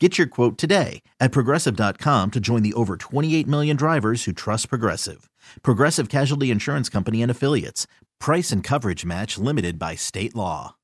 Get 0.00 0.18
your 0.18 0.26
quote 0.26 0.58
today 0.58 1.02
at 1.20 1.30
progressive.com 1.30 2.32
to 2.32 2.40
join 2.40 2.64
the 2.64 2.74
over 2.74 2.96
28 2.96 3.46
million 3.46 3.76
drivers 3.76 4.24
who 4.24 4.32
trust 4.32 4.68
Progressive. 4.68 5.30
Progressive 5.62 6.08
Casualty 6.08 6.50
Insurance 6.50 6.88
Company 6.88 7.22
and 7.22 7.30
Affiliates. 7.30 7.86
Price 8.18 8.50
and 8.50 8.64
coverage 8.64 9.04
match 9.04 9.38
limited 9.38 9.78
by 9.78 9.94
state 9.94 10.34
law. 10.34 10.74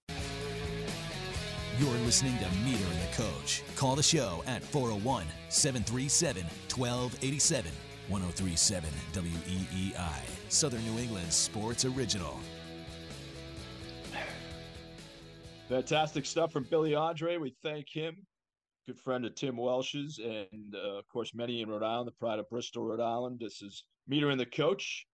You're 1.81 1.91
listening 2.05 2.39
to 2.39 2.45
Meter 2.65 2.85
and 2.85 3.01
the 3.01 3.17
Coach. 3.17 3.65
Call 3.75 3.97
the 3.97 4.03
show 4.03 4.45
at 4.47 4.63
401 4.63 5.25
737 5.49 6.45
1287. 6.73 7.73
1037 8.09 8.91
WEEI. 9.13 10.51
Southern 10.51 10.85
New 10.85 11.01
England 11.01 11.33
Sports 11.33 11.85
Original. 11.85 12.39
Fantastic 15.69 16.27
stuff 16.27 16.53
from 16.53 16.65
Billy 16.65 16.95
Andre. 16.95 17.39
We 17.39 17.55
thank 17.63 17.89
him 17.89 18.27
good 18.87 18.99
friend 18.99 19.25
of 19.25 19.35
Tim 19.35 19.57
Welsh's, 19.57 20.19
and 20.19 20.75
uh, 20.75 20.99
of 20.99 21.09
course, 21.09 21.35
many 21.35 21.61
in 21.61 21.69
Rhode 21.69 21.83
Island, 21.83 22.09
the 22.09 22.13
pride 22.13 22.39
of 22.39 22.49
Bristol, 22.49 22.85
Rhode 22.85 23.01
Island. 23.01 23.41
This 23.41 23.63
is 23.63 23.85
Meter 24.07 24.31
and 24.31 24.41
the 24.41 24.47
Coach. 24.47 25.07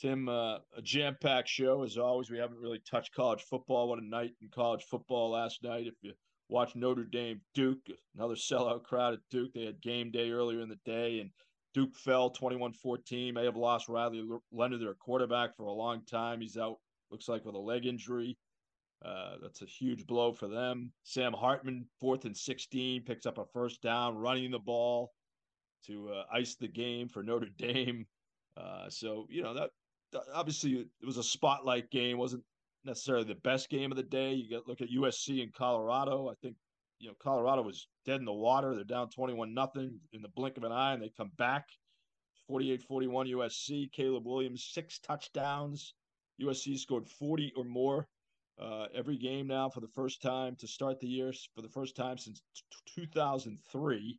Tim, 0.00 0.28
uh, 0.28 0.58
a 0.76 0.82
jam 0.82 1.16
packed 1.20 1.48
show 1.48 1.82
as 1.82 1.98
always. 1.98 2.30
We 2.30 2.38
haven't 2.38 2.60
really 2.60 2.80
touched 2.88 3.14
college 3.14 3.42
football. 3.42 3.88
What 3.88 3.98
a 3.98 4.04
night 4.04 4.32
in 4.40 4.48
college 4.48 4.84
football 4.84 5.30
last 5.30 5.64
night. 5.64 5.86
If 5.86 5.94
you 6.02 6.12
watch 6.48 6.76
Notre 6.76 7.04
Dame 7.04 7.40
Duke, 7.54 7.84
another 8.14 8.34
sellout 8.34 8.84
crowd 8.84 9.14
at 9.14 9.20
Duke. 9.30 9.52
They 9.52 9.64
had 9.64 9.82
game 9.82 10.10
day 10.10 10.30
earlier 10.30 10.60
in 10.60 10.68
the 10.68 10.78
day, 10.84 11.18
and 11.20 11.30
Duke 11.74 11.96
fell 11.96 12.30
21 12.30 12.72
14. 12.74 13.34
May 13.34 13.44
have 13.44 13.56
lost 13.56 13.88
Riley 13.88 14.24
Leonard, 14.52 14.80
their 14.80 14.94
quarterback, 14.94 15.56
for 15.56 15.64
a 15.64 15.72
long 15.72 16.04
time. 16.04 16.40
He's 16.40 16.56
out, 16.56 16.78
looks 17.10 17.28
like, 17.28 17.44
with 17.44 17.56
a 17.56 17.58
leg 17.58 17.84
injury. 17.84 18.38
Uh, 19.04 19.36
that's 19.40 19.62
a 19.62 19.66
huge 19.66 20.06
blow 20.06 20.32
for 20.32 20.48
them. 20.48 20.92
Sam 21.04 21.32
Hartman, 21.32 21.86
fourth 22.00 22.24
and 22.24 22.36
16, 22.36 23.04
picks 23.04 23.26
up 23.26 23.38
a 23.38 23.44
first 23.52 23.80
down, 23.80 24.16
running 24.16 24.50
the 24.50 24.58
ball 24.58 25.12
to 25.86 26.10
uh, 26.10 26.24
ice 26.32 26.56
the 26.56 26.68
game 26.68 27.08
for 27.08 27.22
Notre 27.22 27.48
Dame. 27.58 28.06
Uh, 28.56 28.90
so, 28.90 29.26
you 29.30 29.42
know, 29.42 29.54
that 29.54 29.70
obviously 30.34 30.72
it 30.72 31.06
was 31.06 31.16
a 31.16 31.22
spotlight 31.22 31.90
game, 31.90 32.18
wasn't 32.18 32.42
necessarily 32.84 33.24
the 33.24 33.36
best 33.36 33.68
game 33.68 33.92
of 33.92 33.96
the 33.96 34.02
day. 34.02 34.32
You 34.32 34.48
get 34.48 34.66
look 34.66 34.80
at 34.80 34.90
USC 34.90 35.42
and 35.42 35.52
Colorado. 35.52 36.28
I 36.28 36.34
think, 36.42 36.56
you 36.98 37.08
know, 37.08 37.14
Colorado 37.22 37.62
was 37.62 37.86
dead 38.04 38.18
in 38.18 38.24
the 38.24 38.32
water. 38.32 38.74
They're 38.74 38.84
down 38.84 39.10
21 39.10 39.54
nothing 39.54 40.00
in 40.12 40.22
the 40.22 40.28
blink 40.28 40.56
of 40.56 40.64
an 40.64 40.72
eye, 40.72 40.94
and 40.94 41.02
they 41.02 41.12
come 41.16 41.30
back 41.38 41.66
48 42.48 42.82
41 42.82 43.26
USC. 43.28 43.92
Caleb 43.92 44.26
Williams, 44.26 44.70
six 44.72 44.98
touchdowns. 44.98 45.94
USC 46.42 46.78
scored 46.78 47.08
40 47.08 47.52
or 47.56 47.64
more 47.64 48.08
uh, 48.60 48.86
every 48.94 49.16
game 49.16 49.46
now 49.46 49.68
for 49.68 49.80
the 49.80 49.88
first 49.88 50.20
time 50.20 50.56
to 50.56 50.66
start 50.66 50.98
the 51.00 51.06
year 51.06 51.32
for 51.54 51.62
the 51.62 51.68
first 51.68 51.94
time 51.94 52.18
since 52.18 52.40
t- 52.86 53.02
2003. 53.02 54.18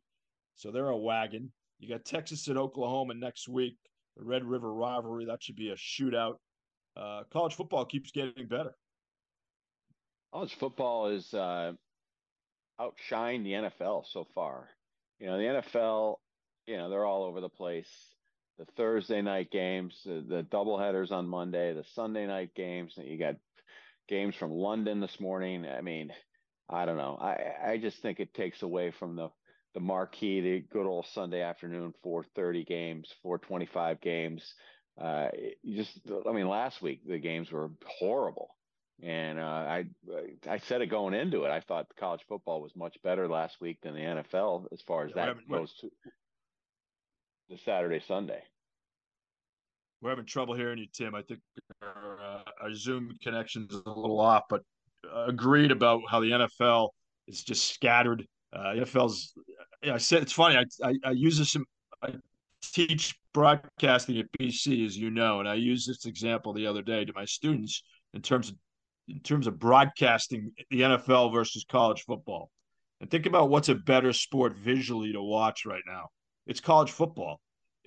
So 0.54 0.70
they're 0.70 0.88
a 0.88 0.96
wagon. 0.96 1.52
You 1.78 1.88
got 1.88 2.04
Texas 2.04 2.48
and 2.48 2.58
Oklahoma 2.58 3.14
next 3.14 3.48
week, 3.48 3.76
the 4.16 4.24
Red 4.24 4.44
River 4.44 4.72
rivalry. 4.72 5.24
That 5.24 5.42
should 5.42 5.56
be 5.56 5.70
a 5.70 5.76
shootout. 5.76 6.34
Uh, 6.96 7.22
college 7.32 7.54
football 7.54 7.84
keeps 7.84 8.10
getting 8.10 8.46
better. 8.46 8.74
College 10.32 10.54
football 10.54 11.08
is 11.08 11.32
uh, 11.34 11.72
outshined 12.80 13.44
the 13.44 13.52
NFL 13.52 14.04
so 14.06 14.26
far. 14.34 14.68
You 15.18 15.26
know, 15.26 15.38
the 15.38 15.60
NFL, 15.60 16.16
you 16.66 16.76
know, 16.76 16.88
they're 16.88 17.04
all 17.04 17.24
over 17.24 17.40
the 17.40 17.48
place. 17.48 17.90
The 18.58 18.66
Thursday 18.76 19.22
night 19.22 19.50
games, 19.50 20.00
the, 20.04 20.24
the 20.26 20.42
doubleheaders 20.42 21.10
on 21.10 21.26
Monday, 21.26 21.72
the 21.72 21.84
Sunday 21.94 22.26
night 22.26 22.50
games. 22.54 22.94
and 22.96 23.06
You 23.06 23.18
got 23.18 23.36
games 24.10 24.34
from 24.34 24.50
London 24.50 25.00
this 25.00 25.20
morning. 25.20 25.64
I 25.66 25.80
mean, 25.80 26.12
I 26.68 26.84
don't 26.84 26.98
know. 26.98 27.16
I 27.18 27.72
I 27.72 27.78
just 27.78 28.02
think 28.02 28.20
it 28.20 28.34
takes 28.34 28.62
away 28.62 28.90
from 28.98 29.16
the 29.16 29.30
the 29.72 29.80
marquee, 29.80 30.40
the 30.40 30.60
good 30.60 30.86
old 30.86 31.06
Sunday 31.14 31.40
afternoon 31.40 31.94
4:30 32.04 32.66
games, 32.66 33.14
4:25 33.24 34.00
games. 34.02 34.54
Uh, 35.00 35.28
just, 35.64 35.98
I 36.28 36.32
mean, 36.32 36.48
last 36.48 36.82
week 36.82 37.00
the 37.06 37.18
games 37.18 37.50
were 37.50 37.70
horrible, 37.98 38.50
and 39.02 39.38
uh, 39.38 39.42
I 39.42 39.84
I 40.46 40.58
said 40.58 40.82
it 40.82 40.88
going 40.88 41.14
into 41.14 41.44
it. 41.44 41.50
I 41.50 41.60
thought 41.60 41.86
college 41.98 42.22
football 42.28 42.60
was 42.60 42.74
much 42.76 42.96
better 43.02 43.28
last 43.28 43.60
week 43.60 43.78
than 43.82 43.94
the 43.94 44.00
NFL 44.00 44.66
as 44.72 44.82
far 44.82 45.06
as 45.06 45.14
that 45.14 45.36
goes 45.48 45.72
to 45.80 45.90
the 47.48 47.58
Saturday 47.64 48.02
Sunday 48.06 48.42
we're 50.00 50.10
having 50.10 50.24
trouble 50.24 50.54
hearing 50.54 50.78
you, 50.78 50.86
Tim. 50.92 51.14
I 51.14 51.22
think 51.22 51.40
our, 51.82 52.18
uh, 52.20 52.42
our 52.62 52.72
Zoom 52.72 53.16
connection 53.22 53.66
is 53.70 53.82
a 53.84 53.90
little 53.90 54.20
off, 54.20 54.44
but 54.48 54.62
uh, 55.12 55.26
agreed 55.26 55.70
about 55.70 56.02
how 56.08 56.20
the 56.20 56.30
NFL 56.30 56.90
is 57.28 57.42
just 57.42 57.72
scattered. 57.72 58.26
Uh, 58.52 58.74
NFL's. 58.74 59.34
Yeah, 59.82 59.94
I 59.94 59.98
said 59.98 60.22
it's 60.22 60.32
funny. 60.32 60.56
I, 60.56 60.64
I, 60.86 60.94
I 61.04 61.10
use 61.12 61.38
this. 61.38 61.54
In, 61.54 61.64
I 62.02 62.14
teach 62.62 63.14
broadcasting 63.32 64.18
at 64.18 64.26
BC, 64.38 64.86
as 64.86 64.96
you 64.96 65.10
know, 65.10 65.40
and 65.40 65.48
I 65.48 65.54
used 65.54 65.88
this 65.88 66.06
example 66.06 66.52
the 66.52 66.66
other 66.66 66.82
day 66.82 67.04
to 67.04 67.12
my 67.14 67.24
students 67.24 67.82
in 68.14 68.22
terms 68.22 68.50
of 68.50 68.56
in 69.08 69.20
terms 69.20 69.46
of 69.46 69.58
broadcasting 69.58 70.52
the 70.70 70.82
NFL 70.82 71.32
versus 71.32 71.64
college 71.68 72.02
football. 72.02 72.50
And 73.00 73.10
think 73.10 73.26
about 73.26 73.50
what's 73.50 73.68
a 73.68 73.74
better 73.74 74.12
sport 74.12 74.56
visually 74.56 75.12
to 75.12 75.22
watch 75.22 75.64
right 75.66 75.82
now. 75.86 76.08
It's 76.46 76.60
college 76.60 76.90
football 76.90 77.40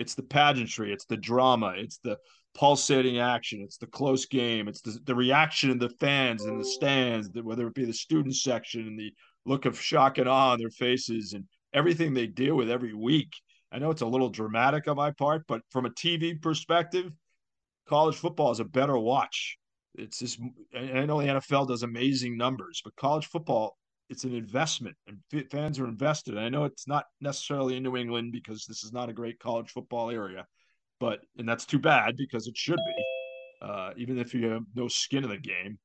it's 0.03 0.15
the 0.15 0.21
pageantry, 0.23 0.91
it's 0.91 1.05
the 1.05 1.15
drama, 1.15 1.73
it's 1.77 1.97
the 1.99 2.17
pulsating 2.55 3.19
action, 3.19 3.61
it's 3.61 3.77
the 3.77 3.87
close 3.87 4.25
game, 4.25 4.67
it's 4.67 4.81
the, 4.81 4.99
the 5.05 5.15
reaction 5.15 5.71
of 5.71 5.79
the 5.79 5.89
fans 6.01 6.43
in 6.43 6.57
the 6.57 6.65
stands, 6.65 7.29
whether 7.41 7.67
it 7.67 7.73
be 7.73 7.85
the 7.85 7.93
student 7.93 8.35
section 8.35 8.81
and 8.85 8.99
the 8.99 9.13
look 9.45 9.65
of 9.65 9.79
shock 9.79 10.17
and 10.17 10.27
awe 10.27 10.51
on 10.51 10.59
their 10.59 10.69
faces 10.69 11.31
and 11.31 11.45
everything 11.73 12.13
they 12.13 12.27
deal 12.27 12.55
with 12.55 12.69
every 12.69 12.93
week. 12.93 13.31
I 13.71 13.79
know 13.79 13.91
it's 13.91 14.01
a 14.01 14.05
little 14.05 14.29
dramatic 14.29 14.89
on 14.89 14.97
my 14.97 15.11
part, 15.11 15.45
but 15.47 15.61
from 15.71 15.85
a 15.85 15.89
TV 15.91 16.39
perspective, 16.39 17.09
college 17.87 18.17
football 18.17 18.51
is 18.51 18.59
a 18.59 18.65
better 18.65 18.97
watch. 18.97 19.57
It's 19.95 20.19
just, 20.19 20.37
I 20.75 21.05
know 21.05 21.21
the 21.21 21.27
NFL 21.27 21.69
does 21.69 21.83
amazing 21.83 22.35
numbers, 22.35 22.81
but 22.83 22.95
college 22.97 23.27
football 23.27 23.77
it's 24.13 24.25
an 24.25 24.35
investment 24.35 24.95
and 25.07 25.49
fans 25.49 25.79
are 25.79 25.87
invested. 25.87 26.37
I 26.37 26.47
know 26.47 26.65
it's 26.65 26.87
not 26.87 27.05
necessarily 27.19 27.75
in 27.77 27.81
New 27.81 27.97
England 27.97 28.31
because 28.31 28.63
this 28.67 28.83
is 28.83 28.93
not 28.93 29.09
a 29.09 29.13
great 29.13 29.39
college 29.39 29.71
football 29.71 30.11
area, 30.11 30.45
but 30.99 31.21
and 31.39 31.49
that's 31.49 31.65
too 31.65 31.79
bad 31.79 32.15
because 32.15 32.45
it 32.45 32.55
should 32.55 32.77
be, 32.77 33.67
uh, 33.67 33.89
even 33.97 34.19
if 34.19 34.35
you 34.35 34.45
have 34.49 34.61
no 34.75 34.87
skin 34.87 35.23
in 35.23 35.31
the 35.31 35.37
game. 35.37 35.79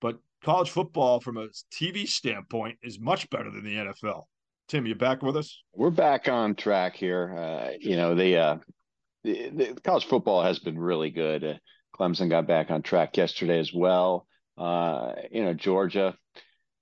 But 0.00 0.18
college 0.42 0.70
football, 0.70 1.20
from 1.20 1.36
a 1.36 1.48
TV 1.70 2.08
standpoint, 2.08 2.78
is 2.82 2.98
much 2.98 3.28
better 3.28 3.50
than 3.50 3.64
the 3.64 3.76
NFL. 3.76 4.22
Tim, 4.68 4.86
you 4.86 4.94
back 4.94 5.22
with 5.22 5.36
us? 5.36 5.62
We're 5.74 5.90
back 5.90 6.26
on 6.26 6.54
track 6.54 6.96
here. 6.96 7.36
Uh, 7.36 7.72
you 7.78 7.96
know 7.96 8.14
the, 8.14 8.36
uh, 8.38 8.56
the, 9.24 9.50
the 9.50 9.80
college 9.84 10.06
football 10.06 10.42
has 10.42 10.58
been 10.58 10.78
really 10.78 11.10
good. 11.10 11.44
Uh, 11.44 11.54
Clemson 12.00 12.30
got 12.30 12.46
back 12.46 12.70
on 12.70 12.80
track 12.80 13.18
yesterday 13.18 13.58
as 13.58 13.74
well. 13.74 14.26
Uh, 14.56 15.12
you 15.30 15.44
know 15.44 15.52
Georgia 15.52 16.16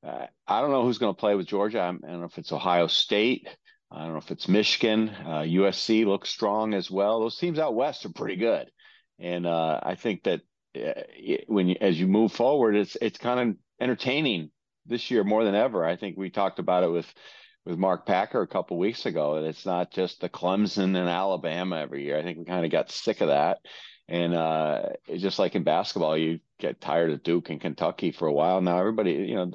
uh, 0.06 0.26
I 0.46 0.60
don't 0.60 0.70
know 0.70 0.84
who's 0.84 0.98
going 0.98 1.14
to 1.14 1.20
play 1.20 1.34
with 1.34 1.46
Georgia. 1.46 1.80
I 1.80 1.86
don't 1.86 2.20
know 2.20 2.24
if 2.24 2.38
it's 2.38 2.52
Ohio 2.52 2.86
State. 2.86 3.48
I 3.90 4.02
don't 4.02 4.12
know 4.12 4.18
if 4.18 4.30
it's 4.30 4.48
Michigan. 4.48 5.10
Uh, 5.10 5.42
USC 5.42 6.06
looks 6.06 6.30
strong 6.30 6.74
as 6.74 6.90
well. 6.90 7.20
Those 7.20 7.36
teams 7.36 7.58
out 7.58 7.74
west 7.74 8.06
are 8.06 8.12
pretty 8.12 8.36
good, 8.36 8.70
and 9.18 9.46
uh, 9.46 9.80
I 9.82 9.94
think 9.94 10.24
that 10.24 10.40
uh, 10.76 11.02
when 11.46 11.68
you, 11.68 11.76
as 11.80 12.00
you 12.00 12.06
move 12.06 12.32
forward, 12.32 12.74
it's 12.74 12.96
it's 13.00 13.18
kind 13.18 13.50
of 13.50 13.56
entertaining 13.80 14.50
this 14.86 15.10
year 15.10 15.24
more 15.24 15.44
than 15.44 15.54
ever. 15.54 15.84
I 15.84 15.96
think 15.96 16.16
we 16.16 16.30
talked 16.30 16.58
about 16.58 16.84
it 16.84 16.90
with 16.90 17.12
with 17.64 17.78
Mark 17.78 18.06
Packer 18.06 18.42
a 18.42 18.46
couple 18.46 18.78
weeks 18.78 19.06
ago. 19.06 19.36
And 19.36 19.46
it's 19.46 19.66
not 19.66 19.92
just 19.92 20.20
the 20.20 20.28
Clemson 20.28 20.96
and 20.96 21.08
Alabama 21.08 21.76
every 21.76 22.04
year. 22.04 22.18
I 22.18 22.22
think 22.22 22.38
we 22.38 22.44
kind 22.44 22.64
of 22.64 22.72
got 22.72 22.90
sick 22.90 23.20
of 23.20 23.28
that. 23.28 23.58
And 24.08 24.34
uh, 24.34 24.82
just 25.16 25.38
like 25.38 25.54
in 25.54 25.62
basketball, 25.62 26.18
you 26.18 26.40
get 26.58 26.80
tired 26.80 27.12
of 27.12 27.22
Duke 27.22 27.50
and 27.50 27.60
Kentucky 27.60 28.10
for 28.10 28.26
a 28.26 28.32
while. 28.32 28.60
Now 28.60 28.78
everybody, 28.78 29.12
you 29.12 29.36
know, 29.36 29.52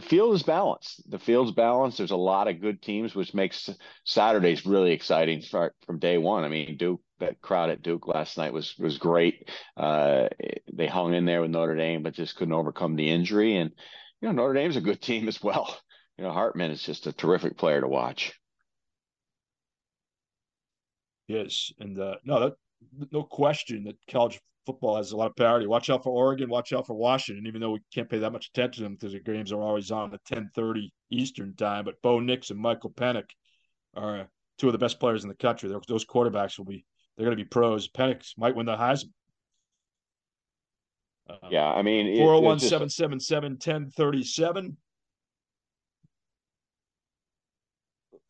the, 0.00 0.06
field 0.06 0.34
is 0.34 0.42
balanced. 0.42 1.08
The 1.10 1.18
field's 1.18 1.52
balanced. 1.52 1.98
There's 1.98 2.10
a 2.10 2.16
lot 2.16 2.48
of 2.48 2.60
good 2.60 2.82
teams, 2.82 3.14
which 3.14 3.34
makes 3.34 3.70
Saturdays 4.04 4.66
really 4.66 4.92
exciting 4.92 5.42
for, 5.42 5.74
from 5.86 5.98
day 5.98 6.18
one. 6.18 6.44
I 6.44 6.48
mean, 6.48 6.76
Duke, 6.76 7.00
that 7.20 7.40
crowd 7.40 7.70
at 7.70 7.82
Duke 7.82 8.06
last 8.06 8.38
night 8.38 8.52
was 8.52 8.74
was 8.78 8.98
great. 8.98 9.48
Uh, 9.76 10.28
they 10.72 10.86
hung 10.86 11.14
in 11.14 11.24
there 11.24 11.40
with 11.40 11.50
Notre 11.50 11.76
Dame, 11.76 12.02
but 12.02 12.14
just 12.14 12.36
couldn't 12.36 12.54
overcome 12.54 12.96
the 12.96 13.10
injury. 13.10 13.56
And 13.56 13.72
you 14.20 14.28
know, 14.28 14.32
Notre 14.32 14.54
Dame's 14.54 14.76
a 14.76 14.80
good 14.80 15.02
team 15.02 15.28
as 15.28 15.42
well 15.42 15.76
you 16.18 16.24
know, 16.24 16.32
Hartman 16.32 16.72
is 16.72 16.82
just 16.82 17.06
a 17.06 17.12
terrific 17.12 17.56
player 17.56 17.80
to 17.80 17.88
watch. 17.88 18.38
Yes, 21.28 21.72
and 21.78 21.98
uh, 21.98 22.16
no, 22.24 22.40
that, 22.40 22.54
no 23.12 23.22
question 23.22 23.84
that 23.84 23.96
college 24.10 24.40
football 24.68 24.96
has 24.96 25.12
a 25.12 25.16
lot 25.16 25.30
of 25.30 25.36
parity. 25.36 25.66
Watch 25.66 25.88
out 25.88 26.04
for 26.04 26.10
Oregon. 26.10 26.50
Watch 26.50 26.74
out 26.74 26.86
for 26.86 26.94
Washington. 26.94 27.46
Even 27.46 27.60
though 27.60 27.70
we 27.70 27.80
can't 27.92 28.08
pay 28.08 28.18
that 28.18 28.32
much 28.32 28.48
attention 28.48 28.82
to 28.82 28.84
them 28.84 28.94
because 28.94 29.12
the 29.14 29.20
games 29.20 29.50
are 29.50 29.62
always 29.62 29.90
on 29.90 30.12
at 30.12 30.24
ten 30.26 30.50
thirty 30.54 30.92
Eastern 31.10 31.54
time. 31.54 31.86
But 31.86 32.02
Bo 32.02 32.20
Nix 32.20 32.50
and 32.50 32.60
Michael 32.60 32.90
Penix 32.90 33.28
are 33.96 34.28
two 34.58 34.66
of 34.66 34.72
the 34.72 34.78
best 34.78 35.00
players 35.00 35.22
in 35.22 35.30
the 35.30 35.36
country. 35.36 35.70
They're, 35.70 35.80
those 35.88 36.04
quarterbacks 36.04 36.58
will 36.58 36.66
be 36.66 36.84
they're 37.16 37.24
going 37.24 37.36
to 37.36 37.42
be 37.42 37.48
pros. 37.48 37.88
Penix 37.88 38.32
might 38.36 38.54
win 38.54 38.66
the 38.66 38.76
Heisman. 38.76 39.12
Uh, 41.30 41.48
yeah, 41.50 41.66
I 41.66 41.82
mean, 41.82 42.16
401 42.16 42.60
777 42.60 43.52
1037. 43.52 44.76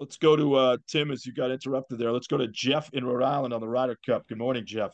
let's 0.00 0.17
go 0.17 0.37
to 0.37 0.55
uh, 0.55 0.76
Tim 0.87 1.11
as 1.11 1.26
you 1.26 1.32
got 1.32 1.50
interrupted 1.50 1.99
there. 1.99 2.12
Let's 2.12 2.26
go 2.26 2.37
to 2.37 2.49
Jeff 2.49 2.90
in 2.93 3.05
Rhode 3.05 3.25
Island 3.25 3.52
on 3.52 3.61
the 3.61 3.69
Ryder 3.69 3.99
Cup. 4.06 4.29
Good 4.29 4.38
morning, 4.38 4.64
Jeff. 4.64 4.93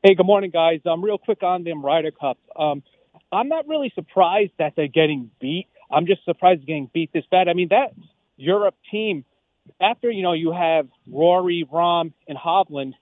Hey, 0.00 0.14
good 0.14 0.26
morning, 0.26 0.50
guys. 0.50 0.78
Um, 0.86 1.04
real 1.04 1.18
quick 1.18 1.42
on 1.42 1.64
them 1.64 1.84
Ryder 1.84 2.12
Cup. 2.12 2.38
Um, 2.54 2.84
I'm 3.32 3.48
not 3.48 3.66
really 3.66 3.90
surprised 3.96 4.52
that 4.60 4.74
they're 4.76 4.86
getting 4.86 5.28
beat. 5.40 5.66
I'm 5.90 6.06
just 6.06 6.24
surprised 6.24 6.64
getting 6.64 6.88
beat 6.94 7.12
this 7.12 7.24
bad. 7.32 7.48
I 7.48 7.52
mean, 7.52 7.70
that 7.70 7.94
Europe 8.36 8.76
team, 8.92 9.24
after 9.80 10.08
you 10.08 10.22
know 10.22 10.34
you 10.34 10.52
have 10.52 10.86
Rory, 11.10 11.66
Rahm, 11.68 12.12
and 12.28 12.38
Hovland, 12.38 12.92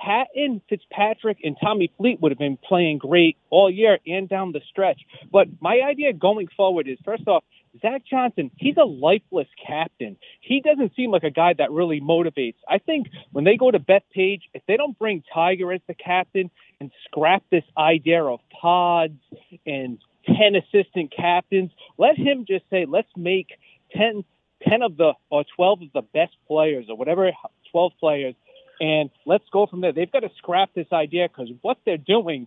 Hatton, 0.00 0.60
Fitzpatrick, 0.68 1.38
and 1.44 1.56
Tommy 1.62 1.92
Fleetwood 1.98 2.32
have 2.32 2.38
been 2.38 2.56
playing 2.56 2.98
great 2.98 3.36
all 3.50 3.70
year 3.70 4.00
and 4.04 4.28
down 4.28 4.50
the 4.50 4.60
stretch. 4.68 5.02
But 5.30 5.46
my 5.60 5.82
idea 5.88 6.12
going 6.12 6.48
forward 6.56 6.88
is, 6.88 6.98
first 7.04 7.28
off, 7.28 7.44
Zach 7.80 8.02
Johnson, 8.08 8.50
he's 8.56 8.76
a 8.76 8.84
lifeless 8.84 9.48
captain. 9.66 10.16
He 10.40 10.60
doesn't 10.60 10.94
seem 10.94 11.10
like 11.10 11.24
a 11.24 11.30
guy 11.30 11.54
that 11.54 11.72
really 11.72 12.00
motivates. 12.00 12.56
I 12.68 12.78
think 12.78 13.08
when 13.32 13.44
they 13.44 13.56
go 13.56 13.70
to 13.70 13.78
Bethpage, 13.78 14.42
if 14.52 14.62
they 14.68 14.76
don't 14.76 14.98
bring 14.98 15.22
Tiger 15.32 15.72
as 15.72 15.80
the 15.88 15.94
captain 15.94 16.50
and 16.80 16.90
scrap 17.04 17.42
this 17.50 17.64
idea 17.76 18.22
of 18.22 18.40
pods 18.60 19.18
and 19.66 19.98
10 20.26 20.36
assistant 20.56 21.12
captains, 21.14 21.70
let 21.98 22.16
him 22.16 22.44
just 22.46 22.64
say, 22.70 22.86
let's 22.88 23.10
make 23.16 23.48
10, 23.96 24.24
10 24.68 24.82
of 24.82 24.96
the, 24.96 25.12
or 25.30 25.44
12 25.56 25.82
of 25.82 25.88
the 25.92 26.02
best 26.02 26.34
players 26.46 26.86
or 26.88 26.96
whatever, 26.96 27.30
12 27.72 27.92
players, 27.98 28.34
and 28.80 29.10
let's 29.26 29.44
go 29.52 29.66
from 29.66 29.80
there. 29.80 29.92
They've 29.92 30.10
got 30.10 30.20
to 30.20 30.30
scrap 30.38 30.70
this 30.74 30.88
idea 30.92 31.28
because 31.28 31.52
what 31.62 31.78
they're 31.84 31.96
doing 31.96 32.46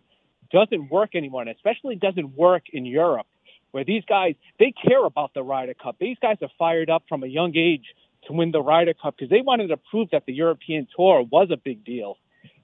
doesn't 0.52 0.90
work 0.90 1.16
anymore, 1.16 1.42
and 1.42 1.50
especially 1.50 1.96
doesn't 1.96 2.38
work 2.38 2.64
in 2.72 2.86
Europe 2.86 3.28
where 3.72 3.84
these 3.84 4.04
guys 4.08 4.36
they 4.60 4.72
care 4.72 5.06
about 5.06 5.34
the 5.34 5.44
Ryder 5.44 5.74
Cup. 5.74 5.98
These 6.00 6.18
guys 6.22 6.38
are 6.42 6.50
fired 6.58 6.90
up 6.90 7.04
from 7.08 7.24
a 7.24 7.28
young 7.28 7.56
age 7.56 7.86
to 8.26 8.34
win 8.34 8.52
the 8.52 8.62
Ryder 8.62 8.94
Cup 8.94 9.16
because 9.18 9.30
they 9.30 9.42
wanted 9.42 9.68
to 9.68 9.78
prove 9.78 10.10
that 10.12 10.26
the 10.26 10.34
European 10.34 10.88
Tour 10.96 11.26
was 11.30 11.50
a 11.52 11.58
big 11.58 11.84
deal. 11.84 12.18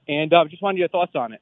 And 0.07 0.33
uh, 0.33 0.45
just 0.49 0.61
wanted 0.61 0.79
your 0.79 0.89
thoughts 0.89 1.13
on 1.15 1.33
it. 1.33 1.41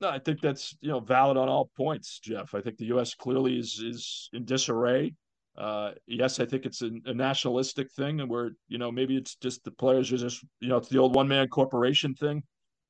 No, 0.00 0.10
I 0.10 0.18
think 0.18 0.40
that's 0.40 0.76
you 0.80 0.90
know 0.90 1.00
valid 1.00 1.36
on 1.36 1.48
all 1.48 1.70
points, 1.76 2.18
Jeff. 2.18 2.54
I 2.54 2.60
think 2.60 2.76
the 2.76 2.86
U.S. 2.86 3.14
clearly 3.14 3.58
is 3.58 3.80
is 3.82 4.28
in 4.32 4.44
disarray. 4.44 5.14
Uh, 5.56 5.92
yes, 6.06 6.40
I 6.40 6.46
think 6.46 6.66
it's 6.66 6.82
a, 6.82 6.90
a, 7.06 7.14
nationalistic 7.14 7.90
thing, 7.92 8.20
and 8.20 8.28
where 8.28 8.50
you 8.68 8.76
know 8.76 8.90
maybe 8.90 9.16
it's 9.16 9.36
just 9.36 9.64
the 9.64 9.70
players 9.70 10.12
are 10.12 10.18
just 10.18 10.44
you 10.60 10.68
know 10.68 10.76
it's 10.76 10.88
the 10.88 10.98
old 10.98 11.14
one 11.14 11.28
man 11.28 11.48
corporation 11.48 12.12
thing 12.12 12.42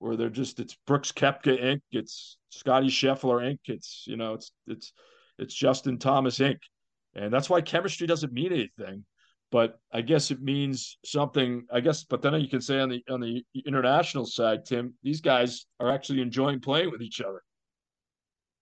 where 0.04 0.16
they're 0.16 0.28
just 0.28 0.60
it's 0.60 0.76
Brooks 0.86 1.12
Koepka 1.12 1.58
Inc. 1.62 1.80
It's 1.90 2.36
Scotty 2.50 2.88
Scheffler 2.88 3.42
Inc. 3.42 3.58
It's 3.64 4.04
you 4.06 4.16
know 4.16 4.34
it's 4.34 4.52
it's 4.66 4.92
it's 5.38 5.54
Justin 5.54 5.98
Thomas 5.98 6.38
Inc. 6.38 6.58
And 7.14 7.32
that's 7.32 7.48
why 7.48 7.62
chemistry 7.62 8.06
doesn't 8.06 8.32
mean 8.32 8.52
anything. 8.52 9.04
But 9.50 9.78
I 9.92 10.02
guess 10.02 10.30
it 10.30 10.42
means 10.42 10.98
something. 11.04 11.64
I 11.72 11.80
guess, 11.80 12.04
but 12.04 12.20
then 12.20 12.34
you 12.34 12.48
can 12.48 12.60
say 12.60 12.80
on 12.80 12.90
the 12.90 13.02
on 13.08 13.20
the 13.20 13.42
international 13.64 14.26
side, 14.26 14.66
Tim, 14.66 14.94
these 15.02 15.22
guys 15.22 15.64
are 15.80 15.90
actually 15.90 16.20
enjoying 16.20 16.60
playing 16.60 16.90
with 16.90 17.00
each 17.00 17.20
other. 17.20 17.42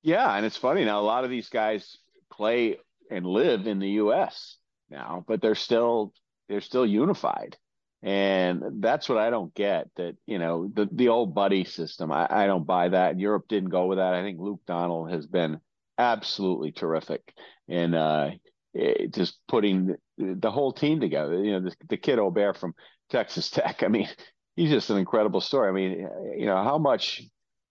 Yeah, 0.03 0.33
and 0.37 0.47
it's 0.47 0.57
funny 0.57 0.85
now. 0.85 1.01
A 1.01 1.03
lot 1.03 1.25
of 1.25 1.31
these 1.31 1.49
guys 1.49 1.97
play 2.33 2.79
and 3.11 3.27
live 3.27 3.67
in 3.67 3.79
the 3.79 3.91
U.S. 3.91 4.59
now, 4.91 5.25
but 5.27 5.41
they're 5.41 5.55
still 5.55 6.13
they're 6.49 6.61
still 6.61 6.87
unified. 6.87 7.57
And 8.03 8.83
that's 8.83 9.09
what 9.09 9.19
I 9.19 9.31
don't 9.31 9.55
get. 9.55 9.89
That 9.97 10.17
you 10.27 10.39
know 10.39 10.69
the 10.73 10.89
the 10.91 11.09
old 11.09 11.35
buddy 11.35 11.65
system. 11.65 12.11
I, 12.11 12.27
I 12.29 12.47
don't 12.47 12.67
buy 12.67 12.89
that. 12.89 13.21
Europe 13.21 13.45
didn't 13.49 13.71
go 13.71 13.87
with 13.87 13.99
that. 13.99 14.15
I 14.15 14.23
think 14.23 14.41
Luke 14.41 14.63
Donald 14.67 15.11
has 15.11 15.27
been 15.27 15.61
absolutely 15.99 16.73
terrific 16.73 17.33
in 17.69 17.95
uh, 17.95 18.33
eh, 18.77 19.07
just 19.09 19.39
putting 19.47 19.95
the 20.19 20.51
whole 20.51 20.73
team 20.73 20.99
together. 20.99 21.43
You 21.45 21.53
know, 21.53 21.61
the, 21.61 21.75
the 21.89 21.97
kid 21.97 22.19
Åberg 22.19 22.57
from 22.57 22.75
Texas 23.11 23.51
Tech. 23.51 23.83
I 23.85 23.89
mean, 23.89 24.09
he's 24.57 24.71
just 24.71 24.91
an 24.91 24.99
incredible 24.99 25.41
story. 25.41 25.69
I 25.69 25.73
mean, 25.73 26.09
you 26.37 26.47
know, 26.47 26.63
how 26.63 26.79
much 26.79 27.23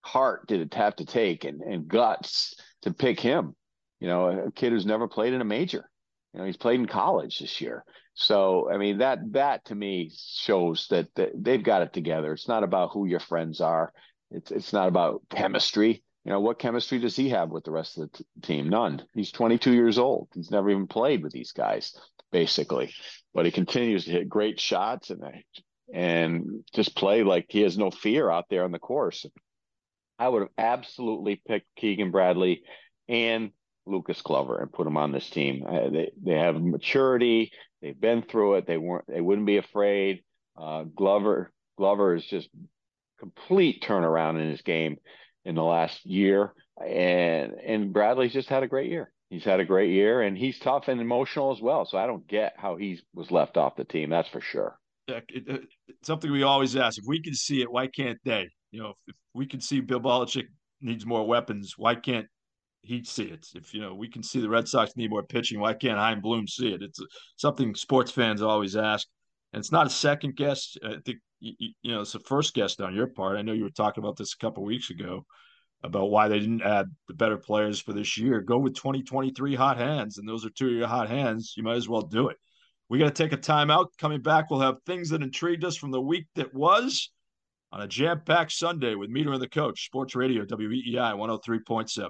heart 0.03 0.47
did 0.47 0.61
it 0.61 0.73
have 0.73 0.95
to 0.95 1.05
take 1.05 1.43
and, 1.43 1.61
and 1.61 1.87
guts 1.87 2.55
to 2.83 2.93
pick 2.93 3.19
him? 3.19 3.55
You 3.99 4.07
know, 4.07 4.45
a 4.47 4.51
kid 4.51 4.71
who's 4.71 4.85
never 4.85 5.07
played 5.07 5.33
in 5.33 5.41
a 5.41 5.45
major. 5.45 5.90
You 6.33 6.39
know, 6.39 6.45
he's 6.45 6.57
played 6.57 6.79
in 6.79 6.85
college 6.85 7.39
this 7.39 7.59
year. 7.59 7.83
So, 8.13 8.69
I 8.71 8.77
mean, 8.77 8.99
that 8.99 9.19
that 9.33 9.65
to 9.65 9.75
me 9.75 10.11
shows 10.15 10.87
that, 10.89 11.07
that 11.15 11.31
they've 11.35 11.63
got 11.63 11.81
it 11.81 11.93
together. 11.93 12.33
It's 12.33 12.47
not 12.47 12.63
about 12.63 12.91
who 12.91 13.05
your 13.05 13.19
friends 13.19 13.61
are. 13.61 13.93
It's 14.31 14.51
it's 14.51 14.73
not 14.73 14.87
about 14.87 15.23
chemistry. 15.29 16.03
You 16.23 16.31
know, 16.31 16.39
what 16.39 16.59
chemistry 16.59 16.99
does 16.99 17.15
he 17.15 17.29
have 17.29 17.49
with 17.49 17.63
the 17.63 17.71
rest 17.71 17.97
of 17.97 18.11
the 18.11 18.17
t- 18.17 18.25
team? 18.43 18.69
None. 18.69 19.03
He's 19.15 19.31
22 19.31 19.73
years 19.73 19.97
old. 19.97 20.27
He's 20.35 20.51
never 20.51 20.69
even 20.69 20.87
played 20.87 21.23
with 21.23 21.33
these 21.33 21.51
guys, 21.51 21.95
basically. 22.31 22.93
But 23.33 23.45
he 23.45 23.51
continues 23.51 24.05
to 24.05 24.11
hit 24.11 24.29
great 24.29 24.59
shots 24.59 25.09
and 25.09 25.23
and 25.93 26.63
just 26.73 26.95
play 26.95 27.23
like 27.23 27.47
he 27.49 27.61
has 27.61 27.77
no 27.77 27.91
fear 27.91 28.29
out 28.29 28.45
there 28.49 28.63
on 28.63 28.71
the 28.71 28.79
course. 28.79 29.25
I 30.19 30.29
would 30.29 30.43
have 30.43 30.51
absolutely 30.57 31.41
picked 31.47 31.67
Keegan 31.75 32.11
Bradley 32.11 32.63
and 33.09 33.51
Lucas 33.85 34.21
Glover 34.21 34.59
and 34.59 34.71
put 34.71 34.85
them 34.85 34.97
on 34.97 35.11
this 35.11 35.29
team. 35.29 35.65
Uh, 35.67 35.89
they 35.89 36.11
they 36.21 36.37
have 36.37 36.61
maturity. 36.61 37.51
They've 37.81 37.99
been 37.99 38.21
through 38.21 38.55
it. 38.55 38.67
They 38.67 38.77
weren't. 38.77 39.05
They 39.07 39.21
wouldn't 39.21 39.47
be 39.47 39.57
afraid. 39.57 40.23
Uh, 40.57 40.83
Glover 40.83 41.51
Glover 41.77 42.15
is 42.15 42.25
just 42.25 42.49
complete 43.19 43.83
turnaround 43.83 44.41
in 44.41 44.49
his 44.49 44.61
game 44.61 44.97
in 45.45 45.55
the 45.55 45.63
last 45.63 46.05
year, 46.05 46.53
and 46.85 47.53
and 47.53 47.93
Bradley's 47.93 48.33
just 48.33 48.49
had 48.49 48.63
a 48.63 48.67
great 48.67 48.89
year. 48.89 49.11
He's 49.29 49.45
had 49.45 49.61
a 49.61 49.65
great 49.65 49.91
year, 49.91 50.21
and 50.21 50.37
he's 50.37 50.59
tough 50.59 50.89
and 50.89 50.99
emotional 50.99 51.51
as 51.51 51.61
well. 51.61 51.85
So 51.85 51.97
I 51.97 52.05
don't 52.05 52.27
get 52.27 52.53
how 52.57 52.75
he 52.75 52.99
was 53.13 53.31
left 53.31 53.57
off 53.57 53.77
the 53.77 53.85
team. 53.85 54.09
That's 54.09 54.27
for 54.27 54.41
sure. 54.41 54.77
Yeah, 55.07 55.21
it, 55.29 55.47
it, 55.47 55.61
something 56.03 56.31
we 56.31 56.43
always 56.43 56.75
ask: 56.75 56.99
if 56.99 57.05
we 57.07 57.21
can 57.21 57.33
see 57.33 57.61
it, 57.61 57.71
why 57.71 57.87
can't 57.87 58.19
they? 58.25 58.49
You 58.71 58.83
know, 58.83 58.89
if, 58.89 58.97
if 59.07 59.15
we 59.33 59.45
can 59.45 59.61
see 59.61 59.79
Bill 59.79 60.01
Belichick 60.01 60.47
needs 60.81 61.05
more 61.05 61.25
weapons, 61.25 61.75
why 61.77 61.95
can't 61.95 62.27
he'd 62.81 63.07
see 63.07 63.25
it. 63.25 63.47
If 63.55 63.73
you 63.73 63.81
know 63.81 63.93
we 63.93 64.09
can 64.09 64.23
see 64.23 64.41
the 64.41 64.49
Red 64.49 64.67
Sox 64.67 64.95
need 64.95 65.09
more 65.09 65.23
pitching, 65.23 65.59
why 65.59 65.73
can't 65.73 65.99
Chaim 65.99 66.21
Bloom 66.21 66.47
see 66.47 66.73
it? 66.73 66.81
It's 66.81 66.99
something 67.37 67.75
sports 67.75 68.11
fans 68.11 68.41
always 68.41 68.75
ask, 68.75 69.07
and 69.53 69.59
it's 69.59 69.71
not 69.71 69.87
a 69.87 69.91
second 69.91 70.35
guess. 70.35 70.75
I 70.83 70.97
think 71.05 71.19
you, 71.39 71.73
know 71.83 72.01
it's 72.01 72.15
a 72.15 72.19
first 72.19 72.53
guess 72.53 72.79
on 72.79 72.95
your 72.95 73.07
part. 73.07 73.37
I 73.37 73.41
know 73.41 73.53
you 73.53 73.63
were 73.63 73.69
talking 73.69 74.03
about 74.03 74.17
this 74.17 74.33
a 74.33 74.37
couple 74.37 74.63
weeks 74.63 74.89
ago 74.89 75.25
about 75.83 76.11
why 76.11 76.27
they 76.27 76.39
didn't 76.39 76.61
add 76.61 76.85
the 77.07 77.13
better 77.13 77.37
players 77.37 77.81
for 77.81 77.93
this 77.93 78.17
year. 78.17 78.41
Go 78.41 78.59
with 78.59 78.75
2023 78.75 79.55
hot 79.55 79.77
hands, 79.77 80.17
and 80.17 80.27
those 80.27 80.45
are 80.45 80.51
two 80.51 80.67
of 80.67 80.73
your 80.73 80.87
hot 80.87 81.09
hands. 81.09 81.53
You 81.57 81.63
might 81.63 81.75
as 81.75 81.89
well 81.89 82.03
do 82.03 82.29
it. 82.29 82.37
We 82.89 82.99
got 82.99 83.15
to 83.15 83.23
take 83.23 83.33
a 83.33 83.37
timeout. 83.37 83.87
Coming 83.97 84.21
back, 84.21 84.49
we'll 84.49 84.59
have 84.59 84.75
things 84.85 85.09
that 85.09 85.23
intrigued 85.23 85.63
us 85.63 85.77
from 85.77 85.91
the 85.91 86.01
week 86.01 86.27
that 86.35 86.53
was 86.53 87.09
on 87.71 87.81
a 87.81 87.87
jam-packed 87.87 88.51
Sunday 88.51 88.95
with 88.95 89.09
Meter 89.09 89.31
and 89.31 89.41
the 89.41 89.47
Coach, 89.47 89.85
Sports 89.85 90.15
Radio, 90.15 90.43
WEEI 90.45 91.15
103.7. 91.15 92.09